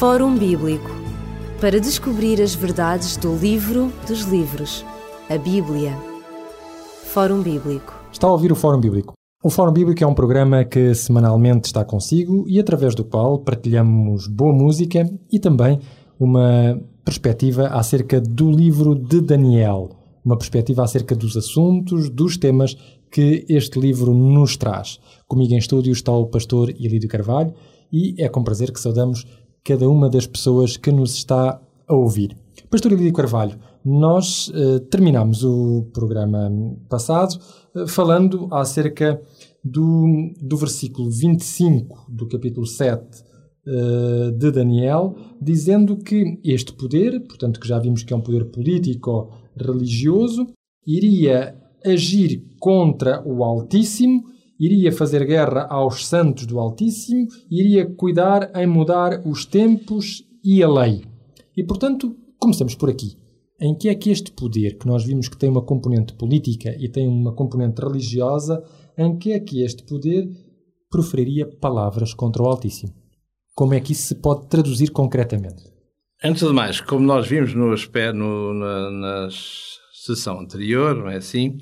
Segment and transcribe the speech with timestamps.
[0.00, 0.88] Fórum Bíblico
[1.60, 4.82] para descobrir as verdades do livro dos livros,
[5.28, 5.94] a Bíblia.
[7.04, 7.94] Fórum Bíblico.
[8.10, 9.12] Está a ouvir o Fórum Bíblico.
[9.44, 14.26] O Fórum Bíblico é um programa que semanalmente está consigo e através do qual partilhamos
[14.26, 15.78] boa música e também
[16.18, 19.90] uma perspectiva acerca do livro de Daniel,
[20.24, 22.74] uma perspectiva acerca dos assuntos, dos temas
[23.10, 24.98] que este livro nos traz.
[25.28, 27.52] Comigo em estúdio está o pastor Ilídio Carvalho
[27.92, 29.26] e é com prazer que saudamos
[29.64, 32.36] cada uma das pessoas que nos está a ouvir.
[32.70, 36.50] Pastor Ilídio Carvalho, nós uh, terminamos o programa
[36.88, 37.40] passado
[37.74, 39.20] uh, falando acerca
[39.64, 43.06] do, do versículo 25 do capítulo 7 uh,
[43.66, 48.46] eh, de Daniel, dizendo que este poder, portanto que já vimos que é um poder
[48.46, 50.46] político-religioso,
[50.86, 54.24] iria agir contra o Altíssimo
[54.60, 60.68] iria fazer guerra aos santos do Altíssimo, iria cuidar em mudar os tempos e a
[60.68, 61.02] lei.
[61.56, 63.16] E, portanto, começamos por aqui.
[63.58, 66.88] Em que é que este poder, que nós vimos que tem uma componente política e
[66.88, 68.62] tem uma componente religiosa,
[68.96, 70.28] em que é que este poder
[70.90, 72.92] proferiria palavras contra o Altíssimo?
[73.54, 75.62] Como é que isso se pode traduzir concretamente?
[76.22, 77.74] Antes de mais, como nós vimos no,
[78.14, 79.28] no, na, na
[80.04, 81.58] sessão anterior, não é assim?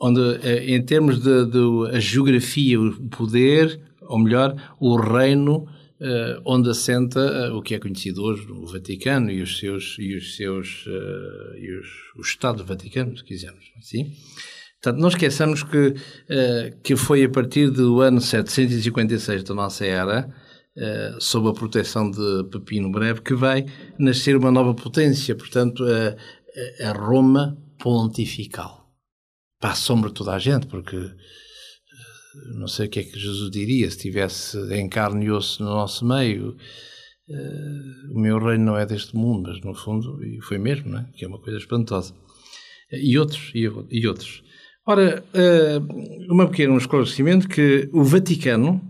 [0.00, 5.58] Onde, eh, em termos de, de a geografia, o poder, ou melhor, o reino
[6.00, 10.16] uh, onde assenta uh, o que é conhecido hoje, o Vaticano e os seus, e
[10.16, 14.12] os seus uh, e os, o Estado do Vaticano, se quisermos, assim.
[14.82, 15.94] Portanto, não esqueçamos que,
[16.82, 20.34] que foi a partir do ano 756 da nossa era,
[21.18, 23.66] sob a proteção de Pepino Breve, que vai
[23.98, 25.84] nascer uma nova potência, portanto,
[26.82, 28.79] a Roma pontifical
[29.60, 31.12] para a sombra toda a gente, porque eh,
[32.56, 35.68] não sei o que é que Jesus diria se estivesse em carne e osso no
[35.68, 36.56] nosso meio.
[37.28, 41.06] Uh, o meu reino não é deste mundo, mas no fundo, e foi mesmo, é?
[41.14, 42.12] que é uma coisa espantosa.
[42.90, 44.42] E outros, e, e outros.
[44.84, 48.80] Ora, uh, uma pequeno esclarecimento que o Vaticano,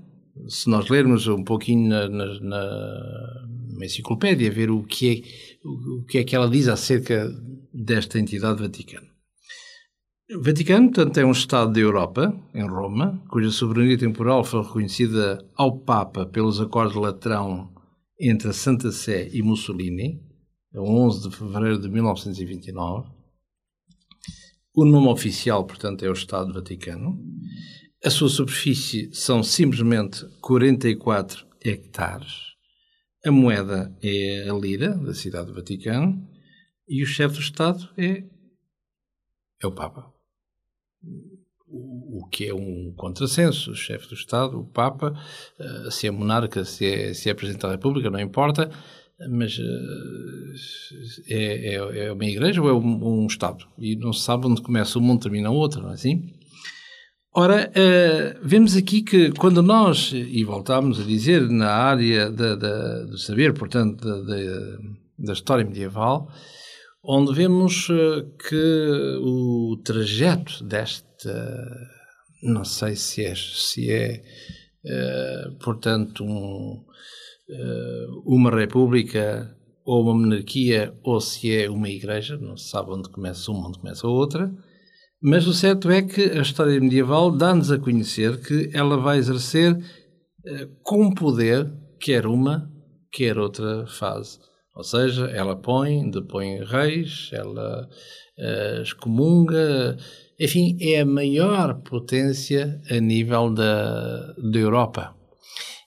[0.49, 6.19] se nós lermos um pouquinho na, na, na enciclopédia, ver o que, é, o que
[6.19, 7.31] é que ela diz acerca
[7.75, 9.10] desta entidade Vaticano.
[10.33, 15.45] O Vaticano, portanto, é um Estado da Europa, em Roma, cuja soberania temporal foi reconhecida
[15.57, 17.69] ao Papa pelos Acordos de Latrão
[18.19, 20.23] entre a Santa Sé e Mussolini,
[20.73, 23.09] a 11 de fevereiro de 1929.
[24.73, 27.21] O nome oficial, portanto, é o Estado Vaticano.
[28.05, 32.55] A sua superfície são simplesmente 44 hectares.
[33.27, 36.25] A moeda é a lira, da cidade do Vaticano.
[36.89, 38.23] E o chefe do Estado é,
[39.61, 40.20] é o Papa
[41.73, 43.71] o que é um contrassenso.
[43.71, 45.15] O chefe do Estado, o Papa,
[45.59, 48.71] eh, se é monarca, se é, se é Presidente da República, não importa,
[49.29, 49.59] mas
[51.29, 53.67] eh, é, é, é uma igreja ou é um, um, Estado?
[53.79, 56.33] E não se sabe onde começa um mundo termina o outro, não é assim?
[57.33, 63.55] Ora, uh, vemos aqui que quando nós, e voltamos a dizer, na área do saber,
[63.55, 64.79] portanto, da, da,
[65.17, 66.29] da história medieval,
[67.03, 71.89] onde vemos eh, que o trajeto desta,
[72.43, 74.23] não sei se é, se é
[74.85, 76.85] uh, portanto, um,
[77.49, 83.09] uh, uma república ou uma monarquia ou se é uma igreja, não se sabe onde
[83.09, 84.53] começa uma, onde começa a outra,
[85.23, 89.77] mas o certo é que a história medieval dá-nos a conhecer que ela vai exercer
[90.83, 92.71] com poder quer uma,
[93.13, 94.39] quer outra fase
[94.75, 97.89] ou seja, ela põe, depõe reis, ela
[98.39, 99.97] uh, excomunga,
[100.39, 105.15] enfim, é a maior potência a nível da, da Europa.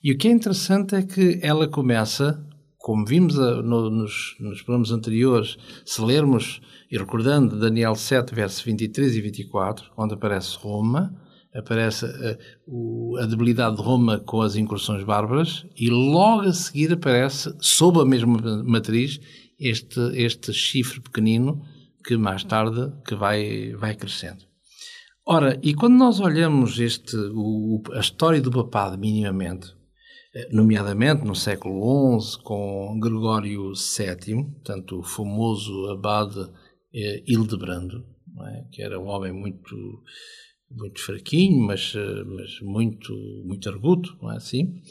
[0.04, 2.46] E o que é interessante é que ela começa,
[2.78, 6.62] como vimos a, no, nos, nos programas anteriores, se lermos
[6.92, 11.16] e recordando Daniel 7, versos 23 e 24, onde aparece Roma,
[11.56, 12.38] aparece a,
[12.68, 18.00] o, a, debilidade de Roma com as incursões bárbaras e logo a seguir aparece, sob
[18.00, 19.20] a mesma matriz,
[19.60, 21.62] este, este chifre pequenino
[22.06, 24.44] que mais tarde que vai, vai crescendo.
[25.26, 29.74] Ora, e quando nós olhamos este, o, a história do papado minimamente,
[30.36, 36.50] eh, nomeadamente no século XI com Gregório VII, portanto o famoso abade
[36.94, 38.04] eh, Hildebrando,
[38.48, 38.66] é?
[38.72, 40.04] que era um homem muito
[40.76, 43.14] muito fraquinho, mas, eh, mas muito,
[43.46, 44.82] muito arguto, não é assim?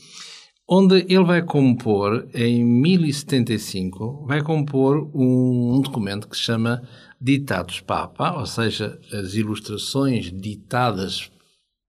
[0.68, 6.82] Onde ele vai compor, em 1075, vai compor um, um documento que se chama
[7.20, 11.30] Ditados Papa, ou seja, as ilustrações ditadas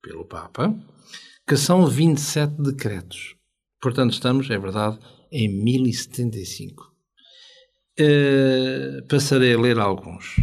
[0.02, 0.76] pelo Papa,
[1.48, 3.36] que são 27 decretos.
[3.82, 4.98] Portanto, estamos, é verdade,
[5.32, 6.92] em 1075.
[8.00, 10.36] Uh, passarei a ler alguns.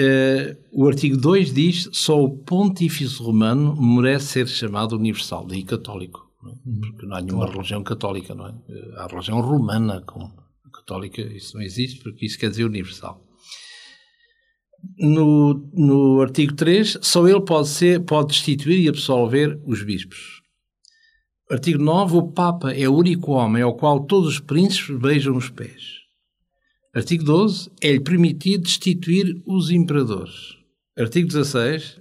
[0.00, 6.30] Uh, o artigo 2 diz só o pontífice romano merece ser chamado universal, daí católico.
[6.42, 6.54] Não é?
[6.80, 7.52] Porque não há nenhuma claro.
[7.52, 8.54] religião católica, não é?
[8.96, 10.32] Há religião romana como
[10.72, 13.22] católica, isso não existe, porque isso quer dizer universal.
[14.98, 20.40] No, no artigo 3, só ele pode, ser, pode destituir e absolver os bispos.
[21.50, 25.50] Artigo 9, o Papa é o único homem ao qual todos os príncipes beijam os
[25.50, 25.99] pés.
[26.92, 30.56] Artigo 12, é-lhe permitido destituir os imperadores.
[30.98, 32.00] Artigo 16,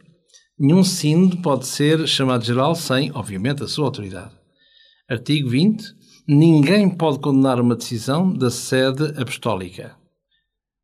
[0.57, 4.31] nenhum sínodo pode ser chamado geral sem, obviamente, a sua autoridade.
[5.07, 5.93] Artigo 20,
[6.27, 9.95] ninguém pode condenar uma decisão da sede apostólica.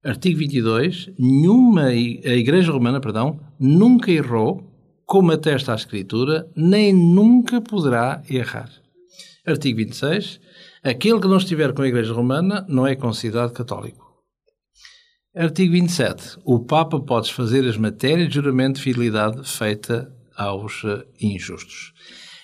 [0.03, 1.09] Artigo 22.
[1.17, 4.63] Nenhuma, a Igreja Romana, perdão, nunca errou,
[5.03, 8.69] como atesta a Escritura, nem nunca poderá errar.
[9.47, 10.39] Artigo 26.
[10.85, 14.05] Aquele que não estiver com a Igreja Romana não é considerado católico.
[15.35, 16.37] Artigo 27.
[16.45, 21.91] O Papa pode fazer as matérias de juramento de fidelidade feita aos eh, injustos.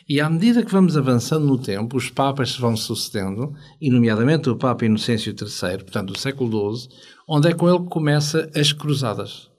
[0.10, 4.58] E à medida que vamos avançando no tempo, os papas vão sucedendo, e nomeadamente o
[4.58, 6.90] Papa Inocêncio III, portanto do século XII,
[7.30, 9.52] onde é com ele que começa as cruzadas.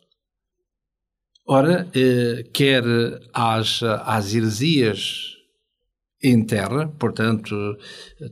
[1.46, 2.82] Ora, eh, quer
[3.32, 5.31] às, às heresias
[6.22, 7.76] em terra, portanto,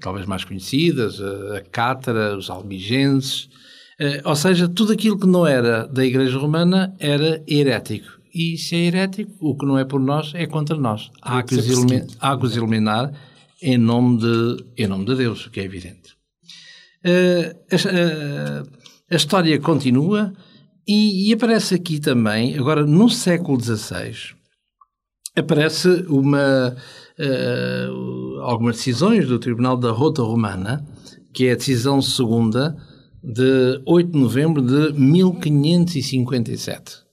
[0.00, 3.48] talvez mais conhecidas, a Cátara, os albigenses,
[3.98, 8.20] eh, ou seja, tudo aquilo que não era da Igreja Romana era herético.
[8.32, 11.10] E se é herético, o que não é por nós é contra nós.
[11.20, 11.56] Há que,
[12.20, 13.12] há que os eliminar
[13.60, 16.16] em nome, de, em nome de Deus, o que é evidente.
[19.10, 20.32] A história continua
[20.86, 24.34] e, e, aparece aqui também, agora no século XVI,
[25.40, 26.76] aparece uma,
[27.18, 30.86] uh, algumas decisões do Tribunal da Rota Romana,
[31.32, 32.76] que é a decisão segunda
[33.22, 37.10] de 8 de novembro de 1557.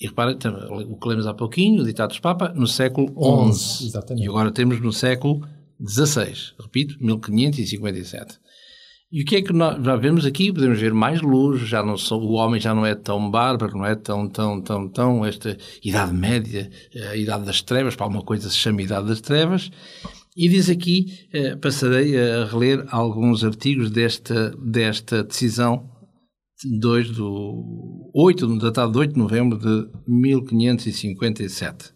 [0.00, 3.12] E repara, o que lemos há pouquinho, o ditado dos Papa, no século
[3.52, 3.86] XI.
[3.86, 4.24] Exatamente.
[4.24, 5.46] E agora temos no século
[5.84, 6.32] XVI.
[6.58, 8.38] Repito, 1557.
[9.12, 10.52] E o que é que nós já vemos aqui?
[10.52, 13.84] Podemos ver mais luz, já não sou, o homem já não é tão bárbaro, não
[13.84, 16.70] é tão, tão, tão, tão, esta Idade Média,
[17.10, 19.68] a Idade das Trevas, para alguma coisa se chama Idade das Trevas.
[20.36, 25.90] E diz aqui, eh, passarei a reler alguns artigos desta, desta decisão
[26.64, 31.92] 2 do 8, datado de 8 de novembro de 1557.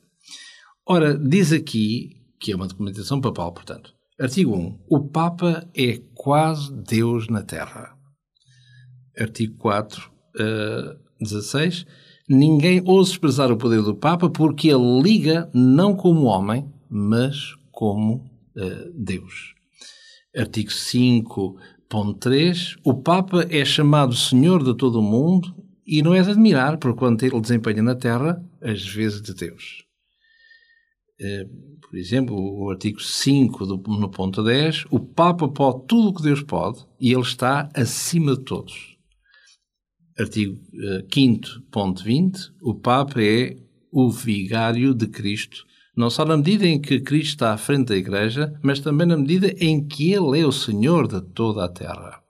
[0.85, 4.79] Ora, diz aqui, que é uma documentação papal, portanto, Artigo 1.
[4.89, 7.97] O Papa é quase Deus na Terra.
[9.19, 11.85] Artigo 4, uh, 16.
[12.29, 18.25] Ninguém ousa expressar o poder do Papa porque ele liga não como homem, mas como
[18.57, 19.53] uh, Deus.
[20.37, 22.77] Artigo 5.3.
[22.85, 25.53] O Papa é chamado Senhor de todo o mundo
[25.85, 29.83] e não é de admirar por quanto ele desempenha na Terra as vezes de Deus.
[31.21, 36.15] Uh, por exemplo, o artigo 5 do, no ponto 10, o Papa pode tudo o
[36.15, 38.97] que Deus pode e ele está acima de todos.
[40.19, 43.57] Artigo uh, 5 ponto 20, o Papa é
[43.93, 45.65] o vigário de Cristo,
[45.97, 49.17] não só na medida em que Cristo está à frente da Igreja, mas também na
[49.17, 52.21] medida em que Ele é o Senhor de toda a terra.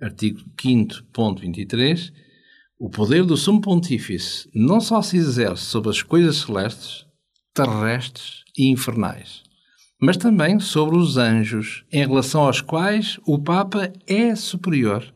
[0.00, 2.12] Artigo 5 ponto 23,
[2.78, 7.07] o poder do Sumo Pontífice não só se exerce sobre as coisas celestes,
[7.58, 9.42] terrestres e infernais,
[10.00, 15.12] mas também sobre os anjos, em relação aos quais o Papa é superior.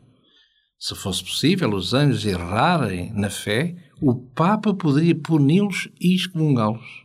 [0.77, 7.03] Se fosse possível os anjos errarem na fé, o Papa poderia puni-los e excomungá-los.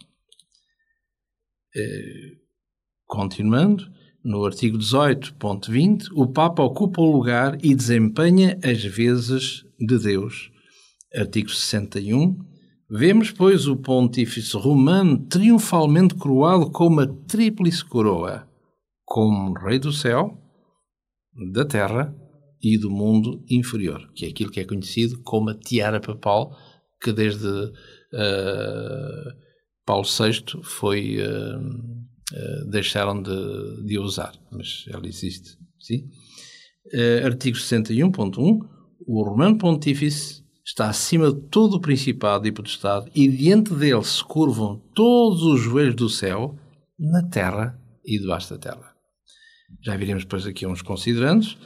[1.77, 2.33] Eh,
[3.07, 3.89] continuando,
[4.25, 10.51] no artigo 18.20, o Papa ocupa o lugar e desempenha as vezes de Deus.
[11.15, 12.48] Artigo 61,
[12.91, 18.49] Vemos, pois, o pontífice romano triunfalmente coroado com uma tríplice coroa,
[19.05, 20.39] como rei do céu,
[21.53, 22.17] da terra
[22.63, 26.57] e do mundo inferior, que é aquilo que é conhecido como a tiara papal,
[27.03, 27.73] que desde uh,
[29.85, 35.59] Paulo VI foi, uh, uh, deixaram de, de usar, mas ela existe.
[35.79, 36.09] Sim?
[37.23, 38.61] artigo 61.1
[39.07, 44.23] O romano pontífice está acima de todo o principado e potestade, e diante dele se
[44.23, 46.55] curvam todos os joelhos do céu,
[46.99, 48.93] na terra e debaixo da terra.
[49.83, 51.57] Já viremos depois aqui uns considerandos.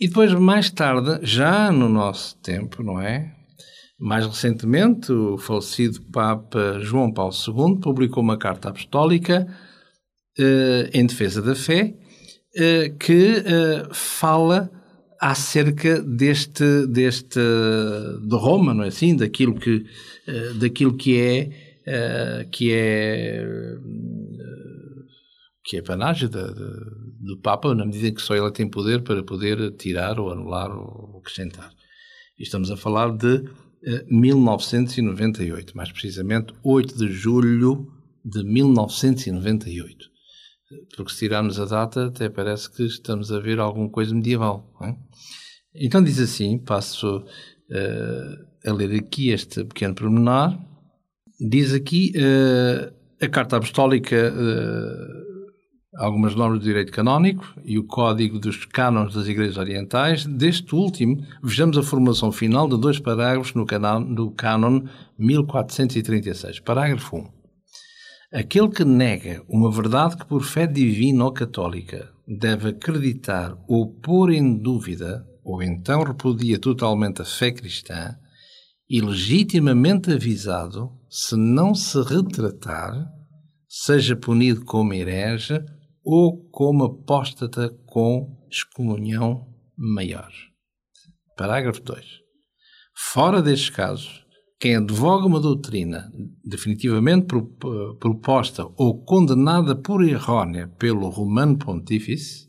[0.00, 3.34] E depois, mais tarde, já no nosso tempo, não é?
[3.98, 9.46] Mais recentemente, o falecido Papa João Paulo II publicou uma carta apostólica
[10.38, 11.94] uh, em defesa da fé
[12.56, 14.70] uh, que uh, fala
[15.20, 19.16] acerca deste, deste de Roma, não é assim?
[19.16, 19.84] Daquilo que,
[20.58, 23.46] daquilo que é, que é,
[25.64, 29.72] que é panagem do Papa, na medida em que só ele tem poder para poder
[29.76, 31.70] tirar ou anular ou acrescentar.
[32.38, 33.44] E estamos a falar de
[34.10, 37.86] 1998, mais precisamente 8 de julho
[38.24, 40.15] de 1998.
[40.96, 44.68] Porque se tirarmos a data, até parece que estamos a ver alguma coisa medieval.
[44.82, 44.94] É?
[45.74, 50.58] Então diz assim, passo uh, a ler aqui este pequeno pormenor.
[51.38, 52.92] Diz aqui uh,
[53.22, 55.26] a Carta Apostólica, uh,
[55.98, 60.24] algumas normas do direito canónico e o Código dos Cânones das Igrejas Orientais.
[60.26, 63.64] Deste último, vejamos a formulação final de dois parágrafos no,
[64.08, 64.82] no Cânon
[65.18, 66.60] 1436.
[66.60, 67.35] Parágrafo 1.
[68.36, 74.30] Aquele que nega uma verdade que, por fé divina ou católica, deve acreditar ou pôr
[74.30, 78.14] em dúvida, ou então repudia totalmente a fé cristã,
[78.90, 83.10] e legitimamente avisado, se não se retratar,
[83.66, 85.58] seja punido como herege
[86.04, 90.30] ou como apóstata com excomunhão maior.
[91.38, 92.04] Parágrafo 2.
[92.94, 94.25] Fora destes casos,
[94.58, 96.10] quem advoga uma doutrina
[96.44, 97.26] definitivamente
[98.00, 102.46] proposta ou condenada por errónea pelo Romano Pontífice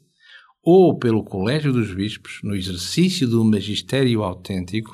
[0.64, 4.92] ou pelo Colégio dos Bispos no exercício do magistério autêntico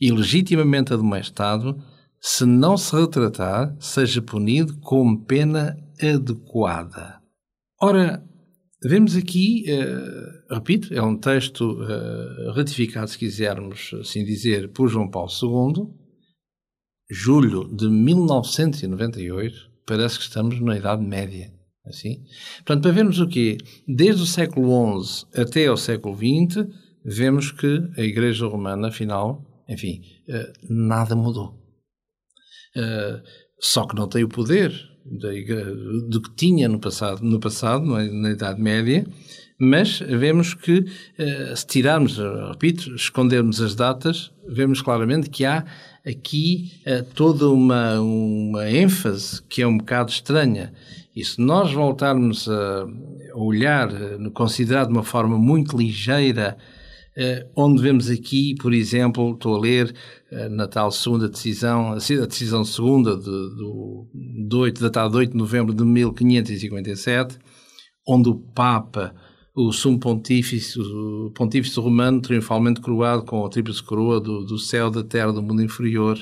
[0.00, 1.76] e legitimamente admoestado,
[2.20, 7.20] se não se retratar, seja punido com pena adequada.
[7.80, 8.24] Ora,
[8.82, 15.08] vemos aqui, uh, repito, é um texto uh, ratificado, se quisermos assim dizer, por João
[15.08, 16.03] Paulo II,
[17.10, 19.54] julho de 1998,
[19.86, 21.52] parece que estamos na Idade Média.
[21.86, 22.24] Assim?
[22.58, 23.58] Portanto, para vermos o quê?
[23.86, 26.66] Desde o século XI até o século XX,
[27.04, 31.62] vemos que a Igreja Romana, afinal, enfim, eh, nada mudou.
[32.74, 33.22] Eh,
[33.60, 34.72] só que não tem o poder
[36.08, 39.06] do que tinha no passado, no passado na Idade Média,
[39.64, 40.84] mas vemos que,
[41.18, 42.18] eh, se tirarmos,
[42.50, 45.64] repito, escondermos as datas, vemos claramente que há
[46.06, 50.72] aqui uh, toda uma, uma ênfase que é um bocado estranha.
[51.16, 52.86] E se nós voltarmos a
[53.34, 53.88] olhar,
[54.34, 56.58] considerar de uma forma muito ligeira,
[57.54, 59.94] onde vemos aqui, por exemplo, estou a ler
[60.50, 64.08] na tal segunda decisão, a decisão segunda de, do,
[64.48, 67.38] do 8, datada de 8 de novembro de 1557,
[68.04, 69.14] onde o Papa
[69.54, 74.90] o sumo pontífice, o pontífice romano, triunfalmente coroado com a tríplice coroa do, do céu,
[74.90, 76.18] da terra, do mundo inferior,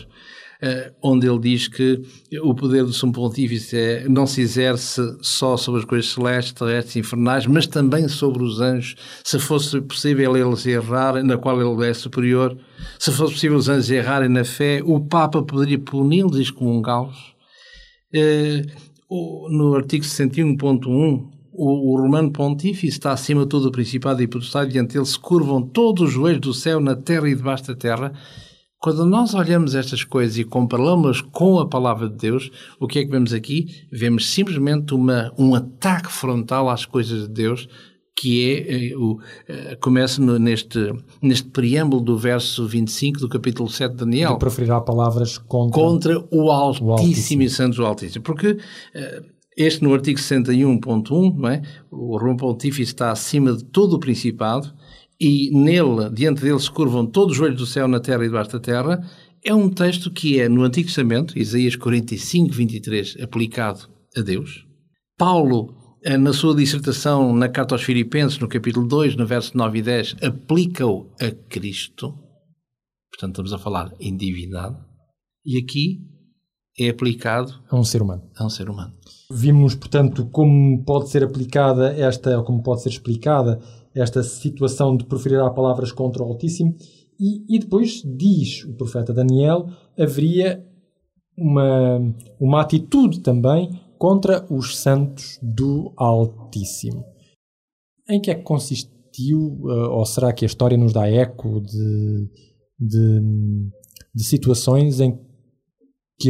[0.63, 2.03] uh, onde ele diz que
[2.43, 6.97] o poder do sumo pontífice é, não se exerce só sobre as coisas celestes, terrestres
[6.97, 8.97] e infernais, mas também sobre os anjos.
[9.25, 12.55] Se fosse possível eles errarem, na qual ele é superior,
[12.99, 17.33] se fosse possível os anjos errarem na fé, o Papa poderia puni-los e excomungá-los.
[18.15, 18.93] Uh,
[19.49, 24.73] no artigo 61.1 o, o, romano pontífice está acima de todo o principado e potestade,
[24.73, 28.13] diante dele se curvam todos os joelhos do céu, na terra e debaixo da terra.
[28.79, 33.05] Quando nós olhamos estas coisas e comparamos com a palavra de Deus, o que é
[33.05, 33.67] que vemos aqui?
[33.93, 37.69] Vemos simplesmente uma, um ataque frontal às coisas de Deus,
[38.17, 39.21] que é, eh, o, uh,
[39.81, 44.33] começa neste, neste preâmbulo do verso 25 do capítulo 7 de Daniel.
[44.33, 47.43] De proferirá palavras contra, contra o Altíssimo, o Altíssimo.
[47.43, 48.25] e Santo do Altíssimo.
[48.25, 51.63] Porque uh, este no artigo 61.1, não é?
[51.91, 54.73] O Romano Pontífice está acima de todo o Principado
[55.21, 58.53] e nele, diante dele se curvam todos os olhos do céu, na terra e debaixo
[58.53, 59.01] da terra.
[59.45, 64.67] É um texto que é no Antigo Testamento, Isaías 45, 23, aplicado a Deus.
[65.17, 69.79] Paulo, eh, na sua dissertação na Carta aos Filipenses, no capítulo 2, no verso 9
[69.79, 72.13] e 10, aplica-o a Cristo.
[73.11, 74.77] Portanto, estamos a falar em divindade.
[75.45, 76.01] E aqui
[76.79, 78.23] é aplicado a um ser humano.
[78.37, 78.93] A um ser humano.
[79.31, 83.61] Vimos, portanto, como pode ser aplicada esta, ou como pode ser explicada
[83.95, 86.75] esta situação de proferir palavras contra o Altíssimo,
[87.21, 90.67] e, e depois diz o profeta Daniel, haveria
[91.37, 91.99] uma,
[92.41, 97.05] uma atitude também contra os santos do Altíssimo.
[98.09, 102.29] Em que é que consistiu, eh, ou será que a história nos dá eco de,
[102.79, 103.21] de,
[104.13, 105.32] de situações em que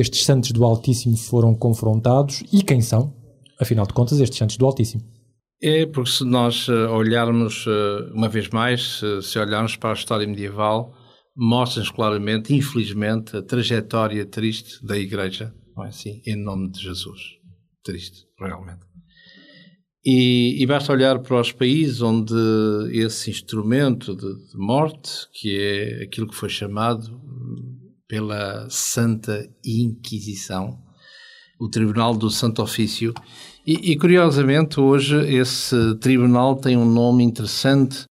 [0.00, 3.14] estes santos do Altíssimo foram confrontados e quem são,
[3.60, 5.02] afinal de contas, estes santos do Altíssimo.
[5.60, 10.26] É porque se nós eh, olharmos, eh, uma vez mais, se olharmos para a história
[10.26, 10.92] medieval,
[11.36, 16.20] mostra-nos claramente, infelizmente, a trajetória triste da Igreja, não é assim?
[16.26, 17.20] Em nome de Jesus.
[17.84, 18.92] Triste, realmente.
[20.04, 22.34] E, e, basta olhar para os países onde
[22.92, 27.20] esse instrumento de, de, morte, que é aquilo que foi chamado
[28.12, 30.78] pela Santa Inquisição,
[31.58, 33.14] o Tribunal do Santo Ofício,
[33.66, 38.04] e, e curiosamente hoje esse tribunal tem um nome interessante,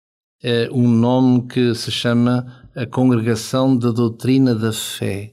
[0.41, 5.33] é um nome que se chama a Congregação da Doutrina da Fé,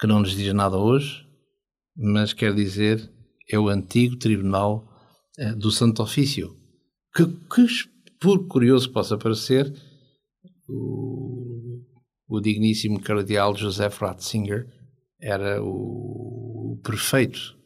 [0.00, 1.24] que não nos diz nada hoje,
[1.96, 3.08] mas quer dizer
[3.48, 4.84] é o antigo Tribunal
[5.38, 6.56] eh, do Santo Ofício,
[7.14, 7.66] que, que,
[8.20, 9.72] por curioso possa parecer,
[10.68, 11.47] o,
[12.28, 14.68] o digníssimo cardeal José Ratzinger
[15.20, 17.56] era o, prefeito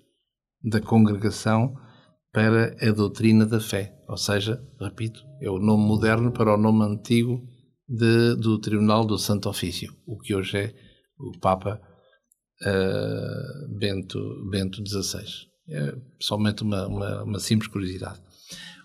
[0.62, 1.74] da congregação
[2.32, 6.84] para a doutrina da fé, ou seja, repito, é o nome moderno para o nome
[6.84, 7.46] antigo
[7.86, 10.74] de, do Tribunal do Santo Ofício, o que hoje é
[11.18, 11.78] o Papa
[12.62, 14.18] uh, Bento,
[14.50, 15.24] Bento XVI.
[15.68, 18.20] É somente uma, uma, uma simples curiosidade.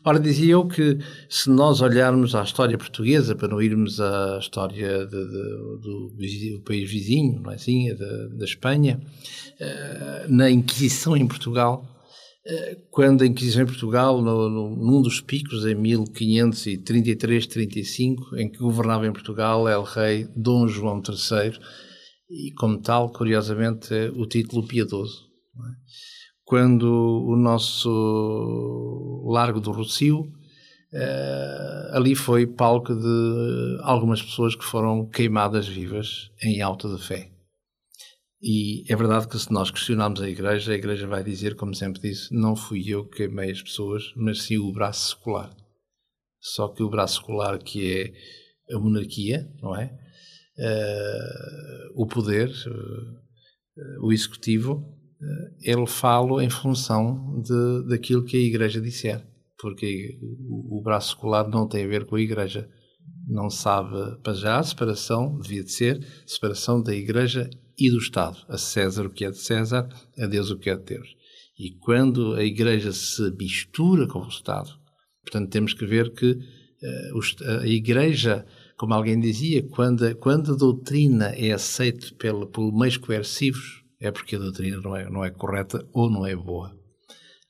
[0.04, 0.98] Ora, dizia eu que
[1.30, 5.44] se nós olharmos à história portuguesa, para não irmos à história de, de,
[5.82, 6.13] do,
[6.66, 9.01] país vizinho, não é assim, da, da Espanha,
[9.60, 11.86] uh, na Inquisição em Portugal,
[12.46, 18.60] uh, quando a Inquisição em Portugal, no, no, num dos picos, em 1533-35, em que
[18.60, 21.60] governava em Portugal El Rei Dom João III,
[22.30, 25.27] e como tal, curiosamente, é o título piedoso.
[25.58, 25.72] É?
[26.48, 27.89] Quando o nosso
[29.27, 36.62] Largo do Rocio, uh, ali foi palco de algumas pessoas que foram queimadas vivas em
[36.62, 37.30] alta de fé.
[38.42, 42.00] E é verdade que se nós questionarmos a Igreja, a Igreja vai dizer, como sempre
[42.00, 45.54] disse, não fui eu que queimei as pessoas, mas sim o braço secular.
[46.39, 49.92] Só que o braço secular que é a monarquia, não é?
[50.58, 55.07] Uh, o poder, uh, o executivo, eh,
[55.62, 59.26] ele fala em função de, daquilo que a Igreja disser,
[59.60, 62.70] porque o, o braço secular não tem a ver com a Igreja.
[63.28, 63.90] Não sabe,
[64.24, 68.38] para já, a separação, devia de ser, separação da Igreja e do Estado.
[68.48, 71.08] A César o que é de César, a Deus o que é de Deus.
[71.60, 74.70] E quando a Igreja se mistura com o Estado,
[75.24, 78.46] portanto, temos que ver que uh, a Igreja,
[78.78, 84.36] como alguém dizia, quando, quando a doutrina é aceita pelo, por meios coercivos, é porque
[84.36, 86.76] a doutrina não é, não é correta ou não é boa.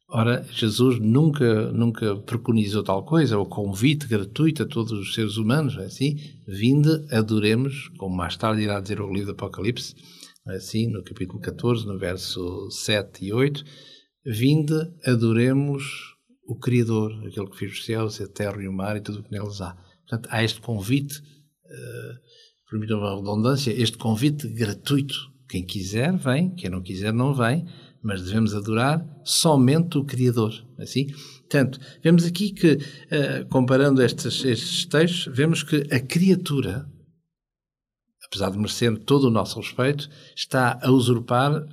[0.10, 5.76] Ora, Jesus nunca, nunca preconizou tal coisa, o convite gratuito a todos os seres humanos,
[5.78, 6.16] é assim,
[6.48, 9.94] vinde, adoremos, como mais tarde irá dizer o livro do Apocalipse,
[10.48, 13.66] é assim, no capítulo 14, no verso 7 e 8,
[14.26, 15.84] vinde, adoremos
[16.48, 19.24] o Criador, aquele que fez os céus, a terra e o mar e tudo o
[19.24, 19.76] que neles há.
[20.08, 26.70] Portanto, há este convite, uh, permitam uma redundância, este convite gratuito quem quiser vem, quem
[26.70, 27.66] não quiser não vem,
[28.02, 30.54] mas devemos adorar somente o Criador.
[30.78, 31.08] Assim?
[31.08, 36.88] Portanto, vemos aqui que, uh, comparando estes, estes textos, vemos que a criatura,
[38.26, 41.66] apesar de merecer todo o nosso respeito, está a usurpar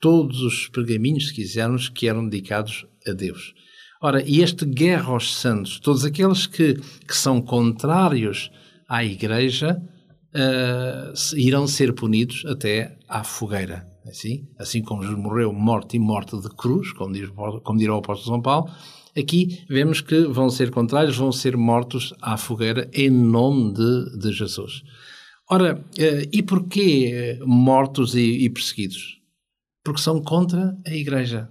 [0.00, 3.54] todos os pergaminhos, se quisermos, que eram dedicados a Deus.
[4.00, 8.50] Ora, e este guerra aos santos, todos aqueles que, que são contrários
[8.88, 9.82] à Igreja,
[10.34, 13.86] uh, irão ser punidos até à fogueira.
[14.06, 17.28] Assim, assim como Jesus morreu morte e morte de cruz, como, diz,
[17.62, 18.70] como dirá o apóstolo São Paulo,
[19.16, 24.32] aqui vemos que vão ser contrários, vão ser mortos à fogueira em nome de, de
[24.32, 24.82] Jesus.
[25.50, 29.18] Ora, uh, e porquê mortos e, e perseguidos?
[29.84, 31.50] Porque são contra a Igreja.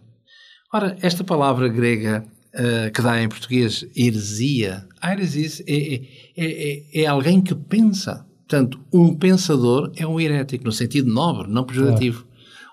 [0.73, 6.01] Ora, esta palavra grega uh, que dá em português heresia, heresia é, é,
[6.35, 8.26] é, é, alguém que pensa.
[8.47, 12.25] Portanto, um pensador é um herético, no sentido nobre, não pejorativo.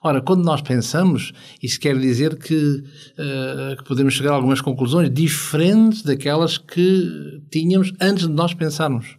[0.04, 5.10] Ora, quando nós pensamos, isso quer dizer que, uh, que, podemos chegar a algumas conclusões
[5.10, 9.16] diferentes daquelas que tínhamos antes de nós pensarmos.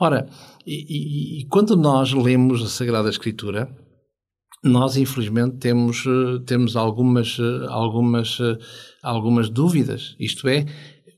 [0.00, 0.26] Ora,
[0.66, 3.68] e, e, e quando nós lemos a Sagrada Escritura,
[4.64, 8.38] nós infelizmente temos, uh, temos algumas, uh, algumas,
[9.02, 10.14] algumas dúvidas.
[10.18, 10.64] Isto é,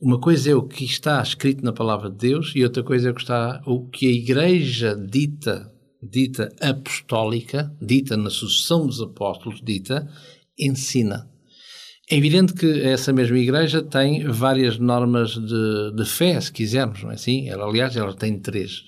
[0.03, 3.13] uma coisa é o que está escrito na palavra de Deus e outra coisa é
[3.13, 9.63] o que está o que a Igreja dita, dita apostólica, dita na sucessão dos apóstolos,
[9.63, 10.11] dita
[10.59, 11.31] ensina.
[12.11, 17.13] É evidente que essa mesma Igreja tem várias normas de, de fé, se quisermos, não
[17.13, 17.49] é assim?
[17.49, 18.83] Ela, aliás, ela tem três.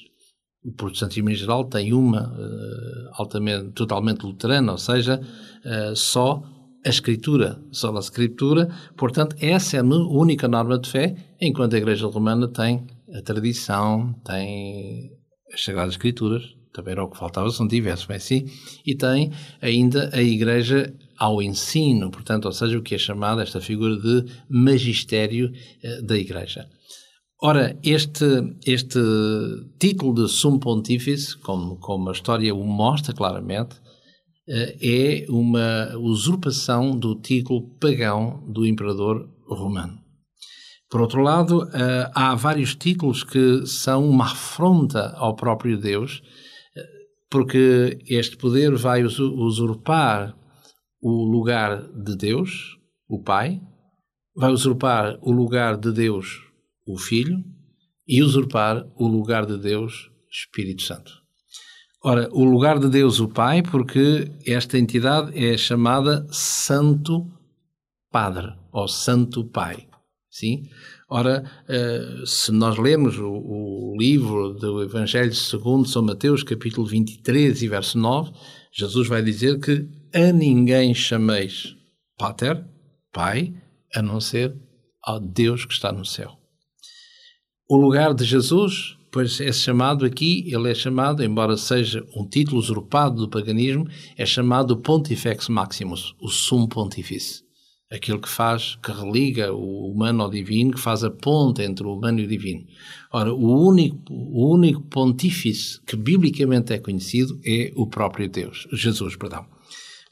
[0.65, 6.43] O protestantismo em geral tem uma uh, altamente, totalmente luterana, ou seja, uh, só
[6.85, 11.79] a Escritura, só a Escritura, portanto, essa é a única norma de fé, enquanto a
[11.79, 15.11] Igreja Romana tem a tradição, tem
[15.53, 16.43] as Sagradas Escrituras,
[16.73, 18.47] também era o que faltava se não tivesse, assim,
[18.85, 19.31] e tem
[19.63, 24.25] ainda a Igreja ao ensino, portanto, ou seja, o que é chamado esta figura de
[24.49, 26.69] magistério eh, da Igreja.
[27.41, 28.25] Ora, este,
[28.67, 28.99] este
[29.79, 33.77] título de Sumo Pontífice, como, como a história o mostra claramente,
[34.47, 39.99] é uma usurpação do título pagão do imperador romano.
[40.91, 46.23] Por outro lado, eh, há vários títulos que são uma afronta ao próprio Deus,
[47.31, 50.37] porque este poder vai usurpar
[51.03, 52.79] o lugar de Deus,
[53.09, 53.61] o Pai,
[54.37, 56.41] vai usurpar o lugar de Deus,
[56.87, 57.43] o Filho,
[58.07, 61.24] e usurpar o lugar de Deus, Espírito Santo.
[62.07, 67.27] Ora, o lugar de Deus, o Pai, porque esta entidade é chamada Santo
[68.13, 69.89] Padre, ou Santo Pai.
[70.29, 70.69] Sim?
[71.09, 77.69] Ora, eh, se nós lermos o, livro do Evangelho segundo São Mateus, capítulo 23 e
[77.69, 78.33] verso 9,
[78.71, 81.75] Jesus vai dizer que a ninguém chameis
[82.19, 82.63] Pater,
[83.15, 83.55] Pai,
[83.95, 84.55] a não ser
[85.03, 86.39] ao Deus que está no céu.
[87.67, 92.59] O lugar de Jesus, pois é chamado aqui, ele é chamado, embora seja um título
[92.59, 93.87] usurpado do paganismo,
[94.19, 97.45] é chamado Pontifex Maximus, o sumo pontífice
[97.93, 101.95] aquele que faz, que religa o humano ao divino, que faz a ponte entre o
[101.95, 102.65] humano e o divino.
[103.13, 109.15] Ora, o único, o único pontífice que biblicamente é conhecido é o próprio Deus, Jesus,
[109.15, 109.47] perdão.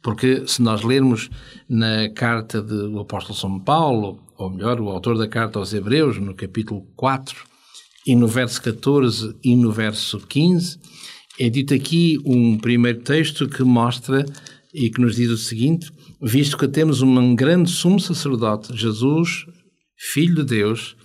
[0.00, 1.28] Porque se nós lermos
[1.68, 6.34] na carta do apóstolo São Paulo, ou melhor, o autor da carta aos Hebreus, no
[6.34, 7.51] capítulo 4,
[8.06, 10.78] e no verso 14 e no verso 15,
[11.38, 14.24] é dito aqui um primeiro texto que mostra
[14.74, 19.46] e que nos diz o seguinte: visto que temos um grande sumo sacerdote, Jesus,
[19.96, 20.96] Filho de Deus,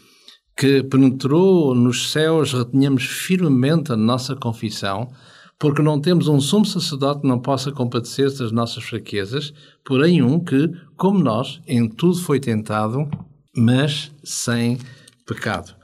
[0.57, 5.11] que penetrou nos céus, retenhamos firmemente a nossa confissão,
[5.59, 9.53] porque não temos um sumo sacerdote que não possa compadecer-se das nossas fraquezas,
[9.85, 13.07] porém um que, como nós, em tudo foi tentado,
[13.55, 14.77] mas sem
[15.27, 15.76] pecado.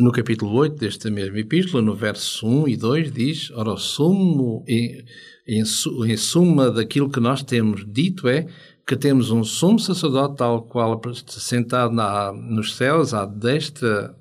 [0.00, 4.64] No capítulo 8 desta mesma epístola, no verso 1 e 2, diz: Ora, o sumo
[4.66, 5.04] em,
[5.46, 8.46] em suma daquilo que nós temos dito é
[8.86, 14.16] que temos um sumo sacerdote tal qual sentado na, nos céus à destra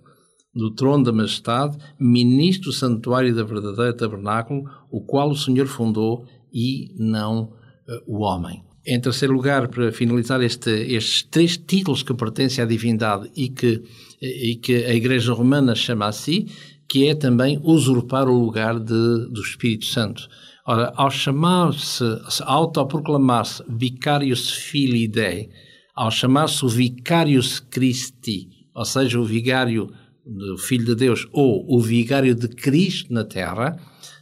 [0.54, 6.26] do trono da majestade, ministro do santuário da verdadeira tabernáculo, o qual o Senhor fundou
[6.52, 8.69] e não uh, o homem.
[8.92, 13.84] Em terceiro lugar, para finalizar este, estes três títulos que pertencem à divindade e que,
[14.20, 16.48] e que a Igreja Romana chama a si,
[16.88, 20.28] que é também usurpar o lugar de, do Espírito Santo.
[20.66, 22.04] Ora, ao chamar-se,
[22.42, 25.52] autoproclamar-se Vicarius Filii Dei,
[25.94, 29.94] ao chamar-se o Vicarius Christi, ou seja, o vigário
[30.26, 33.78] do Filho de Deus ou o vigário de Cristo na Terra,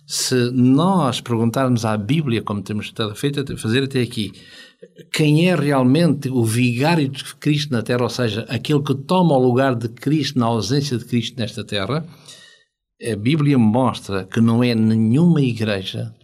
[0.09, 4.31] se nós perguntarmos à Bíblia, como temos estado a fazer até aqui,
[5.11, 9.43] quem é realmente o vigário de Cristo na Terra, ou seja, aquele que toma o
[9.43, 12.07] lugar de Cristo na ausência de Cristo nesta Terra,
[13.03, 16.15] a Bíblia mostra que não é nenhuma igreja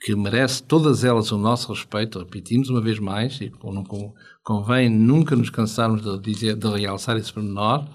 [0.00, 3.52] que merece todas elas o nosso respeito, repetimos uma vez mais, e
[4.42, 7.86] convém nunca nos cansarmos de, dizer, de realçar esse pormenor,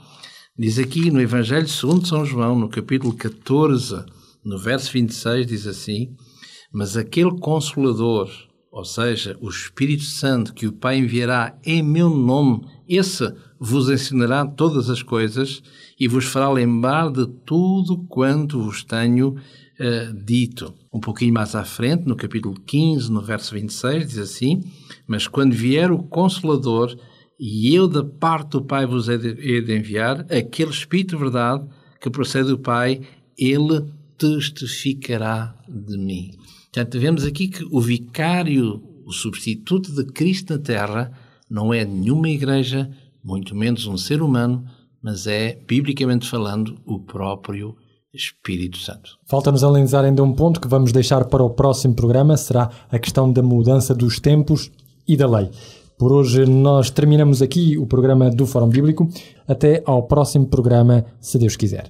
[0.57, 4.05] diz aqui no Evangelho segundo São João, no capítulo 14,
[4.43, 6.15] no verso 26, diz assim,
[6.71, 8.29] mas aquele Consolador,
[8.71, 14.45] ou seja, o Espírito Santo que o Pai enviará em meu nome, esse vos ensinará
[14.45, 15.61] todas as coisas
[15.99, 20.73] e vos fará lembrar de tudo quanto vos tenho uh, dito.
[20.93, 24.63] Um pouquinho mais à frente, no capítulo 15, no verso 26, diz assim:
[25.05, 26.97] Mas quando vier o Consolador,
[27.39, 31.67] e eu da parte do Pai vos hei de, enviar, aquele Espírito de verdade
[31.99, 33.01] que procede do Pai,
[33.37, 33.83] ele
[34.29, 36.31] testificará de mim.
[36.71, 41.11] Portanto, vemos aqui que o vicário, o substituto de Cristo na Terra,
[41.49, 42.89] não é nenhuma igreja,
[43.23, 44.63] muito menos um ser humano,
[45.01, 47.75] mas é, biblicamente falando, o próprio
[48.13, 49.17] Espírito Santo.
[49.25, 53.31] Falta-nos analisar ainda um ponto que vamos deixar para o próximo programa, será a questão
[53.31, 54.71] da mudança dos tempos
[55.07, 55.49] e da lei.
[55.97, 59.07] Por hoje nós terminamos aqui o programa do Fórum Bíblico.
[59.47, 61.89] Até ao próximo programa, se Deus quiser.